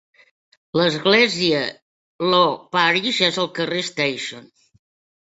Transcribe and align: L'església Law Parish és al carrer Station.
L'església 0.79 1.59
Law 2.29 2.55
Parish 2.77 3.21
és 3.29 3.39
al 3.45 3.51
carrer 3.61 3.85
Station. 3.91 4.49